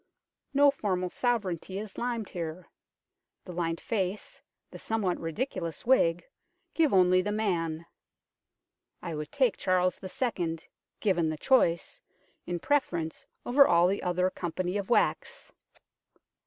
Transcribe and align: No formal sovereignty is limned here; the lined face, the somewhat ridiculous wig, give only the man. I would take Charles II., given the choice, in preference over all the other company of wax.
No 0.51 0.71
formal 0.71 1.11
sovereignty 1.11 1.77
is 1.77 1.95
limned 1.95 2.29
here; 2.29 2.67
the 3.45 3.51
lined 3.53 3.79
face, 3.79 4.41
the 4.71 4.79
somewhat 4.79 5.19
ridiculous 5.19 5.85
wig, 5.85 6.25
give 6.73 6.91
only 6.91 7.21
the 7.21 7.31
man. 7.31 7.85
I 9.03 9.13
would 9.13 9.31
take 9.31 9.57
Charles 9.57 9.99
II., 10.01 10.57
given 11.01 11.29
the 11.29 11.37
choice, 11.37 12.01
in 12.47 12.57
preference 12.57 13.27
over 13.45 13.67
all 13.67 13.85
the 13.85 14.01
other 14.01 14.31
company 14.31 14.75
of 14.79 14.89
wax. 14.89 15.51